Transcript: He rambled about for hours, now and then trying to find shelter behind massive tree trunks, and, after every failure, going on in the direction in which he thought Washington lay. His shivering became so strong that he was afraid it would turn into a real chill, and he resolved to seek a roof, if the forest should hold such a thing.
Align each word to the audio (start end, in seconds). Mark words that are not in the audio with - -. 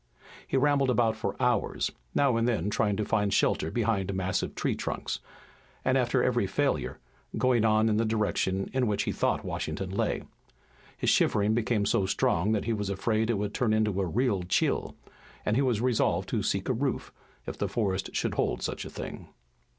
He 0.47 0.57
rambled 0.57 0.89
about 0.89 1.15
for 1.15 1.35
hours, 1.39 1.91
now 2.15 2.35
and 2.35 2.47
then 2.47 2.71
trying 2.71 2.95
to 2.97 3.05
find 3.05 3.31
shelter 3.31 3.69
behind 3.69 4.11
massive 4.15 4.55
tree 4.55 4.73
trunks, 4.73 5.19
and, 5.85 5.95
after 5.95 6.23
every 6.23 6.47
failure, 6.47 6.97
going 7.37 7.63
on 7.63 7.87
in 7.87 7.97
the 7.97 8.03
direction 8.05 8.67
in 8.73 8.87
which 8.87 9.03
he 9.03 9.11
thought 9.11 9.45
Washington 9.45 9.91
lay. 9.91 10.23
His 10.97 11.11
shivering 11.11 11.53
became 11.53 11.85
so 11.85 12.07
strong 12.07 12.51
that 12.53 12.65
he 12.65 12.73
was 12.73 12.89
afraid 12.89 13.29
it 13.29 13.35
would 13.37 13.53
turn 13.53 13.73
into 13.73 14.01
a 14.01 14.05
real 14.07 14.41
chill, 14.41 14.95
and 15.45 15.55
he 15.55 15.61
resolved 15.61 16.27
to 16.29 16.41
seek 16.41 16.67
a 16.67 16.73
roof, 16.73 17.13
if 17.45 17.59
the 17.59 17.69
forest 17.69 18.09
should 18.15 18.33
hold 18.33 18.63
such 18.63 18.85
a 18.85 18.89
thing. 18.89 19.27